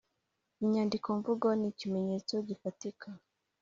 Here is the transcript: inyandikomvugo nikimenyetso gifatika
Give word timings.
inyandikomvugo 0.63 1.47
nikimenyetso 1.61 2.35
gifatika 2.47 3.07